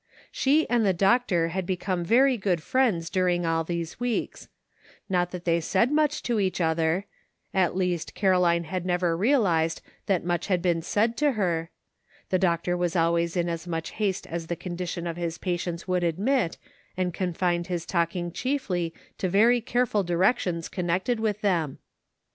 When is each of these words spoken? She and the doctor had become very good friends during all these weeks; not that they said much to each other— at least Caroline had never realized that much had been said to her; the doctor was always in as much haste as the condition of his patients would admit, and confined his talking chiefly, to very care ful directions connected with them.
She 0.31 0.67
and 0.67 0.83
the 0.83 0.95
doctor 0.95 1.49
had 1.49 1.67
become 1.67 2.03
very 2.03 2.35
good 2.35 2.63
friends 2.63 3.07
during 3.07 3.45
all 3.45 3.63
these 3.63 3.99
weeks; 3.99 4.47
not 5.07 5.29
that 5.29 5.45
they 5.45 5.61
said 5.61 5.91
much 5.91 6.23
to 6.23 6.39
each 6.39 6.59
other— 6.59 7.05
at 7.63 7.75
least 7.75 8.15
Caroline 8.15 8.63
had 8.63 8.83
never 8.83 9.15
realized 9.15 9.79
that 10.07 10.23
much 10.25 10.47
had 10.47 10.59
been 10.59 10.81
said 10.81 11.15
to 11.17 11.33
her; 11.33 11.69
the 12.31 12.39
doctor 12.39 12.75
was 12.75 12.95
always 12.95 13.37
in 13.37 13.47
as 13.47 13.67
much 13.67 13.91
haste 13.91 14.25
as 14.25 14.47
the 14.47 14.55
condition 14.55 15.05
of 15.05 15.17
his 15.17 15.37
patients 15.37 15.87
would 15.87 16.03
admit, 16.03 16.57
and 16.97 17.13
confined 17.13 17.67
his 17.67 17.85
talking 17.85 18.31
chiefly, 18.31 18.95
to 19.19 19.29
very 19.29 19.61
care 19.61 19.85
ful 19.85 20.01
directions 20.01 20.67
connected 20.67 21.19
with 21.19 21.41
them. 21.41 21.77